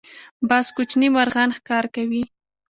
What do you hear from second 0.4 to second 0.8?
باز